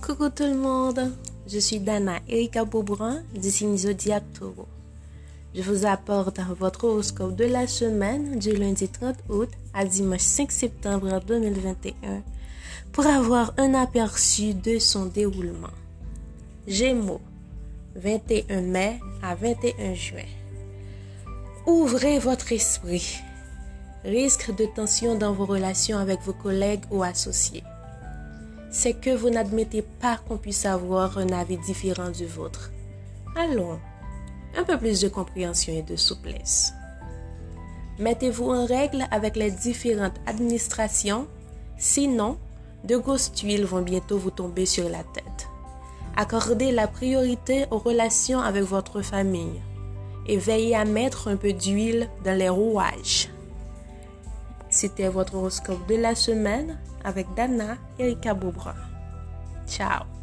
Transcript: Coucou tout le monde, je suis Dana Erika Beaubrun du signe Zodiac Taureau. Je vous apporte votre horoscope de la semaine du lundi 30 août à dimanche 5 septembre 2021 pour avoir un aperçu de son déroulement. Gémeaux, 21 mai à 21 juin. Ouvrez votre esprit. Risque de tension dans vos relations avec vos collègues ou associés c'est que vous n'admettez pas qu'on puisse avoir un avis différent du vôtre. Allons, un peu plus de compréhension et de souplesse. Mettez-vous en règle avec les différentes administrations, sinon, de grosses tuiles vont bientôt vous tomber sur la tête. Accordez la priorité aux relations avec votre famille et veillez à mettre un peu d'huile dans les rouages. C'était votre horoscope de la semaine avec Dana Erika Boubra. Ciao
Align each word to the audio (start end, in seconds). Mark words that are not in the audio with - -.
Coucou 0.00 0.28
tout 0.30 0.44
le 0.44 0.56
monde, 0.56 1.12
je 1.46 1.58
suis 1.58 1.78
Dana 1.78 2.18
Erika 2.28 2.64
Beaubrun 2.64 3.22
du 3.34 3.50
signe 3.50 3.76
Zodiac 3.76 4.24
Taureau. 4.32 4.66
Je 5.54 5.62
vous 5.62 5.86
apporte 5.86 6.40
votre 6.58 6.84
horoscope 6.84 7.36
de 7.36 7.44
la 7.44 7.66
semaine 7.66 8.38
du 8.38 8.52
lundi 8.52 8.88
30 8.88 9.16
août 9.28 9.48
à 9.74 9.84
dimanche 9.84 10.20
5 10.20 10.50
septembre 10.50 11.20
2021 11.26 12.22
pour 12.92 13.06
avoir 13.06 13.54
un 13.58 13.74
aperçu 13.74 14.54
de 14.54 14.78
son 14.78 15.06
déroulement. 15.06 15.68
Gémeaux, 16.66 17.20
21 17.96 18.60
mai 18.62 19.00
à 19.22 19.34
21 19.34 19.94
juin. 19.94 20.28
Ouvrez 21.66 22.18
votre 22.18 22.52
esprit. 22.52 23.20
Risque 24.04 24.54
de 24.54 24.66
tension 24.66 25.16
dans 25.16 25.32
vos 25.32 25.46
relations 25.46 25.98
avec 25.98 26.20
vos 26.22 26.32
collègues 26.32 26.84
ou 26.90 27.02
associés 27.02 27.62
c'est 28.72 28.94
que 28.94 29.14
vous 29.14 29.28
n'admettez 29.28 29.82
pas 29.82 30.16
qu'on 30.16 30.38
puisse 30.38 30.64
avoir 30.64 31.18
un 31.18 31.28
avis 31.28 31.58
différent 31.58 32.08
du 32.08 32.24
vôtre. 32.24 32.72
Allons, 33.36 33.78
un 34.56 34.64
peu 34.64 34.78
plus 34.78 35.00
de 35.02 35.08
compréhension 35.08 35.74
et 35.74 35.82
de 35.82 35.94
souplesse. 35.94 36.72
Mettez-vous 37.98 38.50
en 38.50 38.64
règle 38.64 39.06
avec 39.10 39.36
les 39.36 39.50
différentes 39.50 40.18
administrations, 40.26 41.26
sinon, 41.76 42.38
de 42.84 42.96
grosses 42.96 43.32
tuiles 43.32 43.66
vont 43.66 43.82
bientôt 43.82 44.16
vous 44.16 44.30
tomber 44.30 44.64
sur 44.64 44.88
la 44.88 45.04
tête. 45.04 45.48
Accordez 46.16 46.72
la 46.72 46.88
priorité 46.88 47.66
aux 47.70 47.78
relations 47.78 48.40
avec 48.40 48.64
votre 48.64 49.02
famille 49.02 49.60
et 50.26 50.38
veillez 50.38 50.74
à 50.74 50.86
mettre 50.86 51.28
un 51.28 51.36
peu 51.36 51.52
d'huile 51.52 52.08
dans 52.24 52.36
les 52.36 52.48
rouages. 52.48 53.31
C'était 54.72 55.08
votre 55.08 55.34
horoscope 55.34 55.86
de 55.86 55.96
la 55.96 56.14
semaine 56.14 56.78
avec 57.04 57.26
Dana 57.36 57.76
Erika 57.98 58.32
Boubra. 58.32 58.74
Ciao 59.66 60.21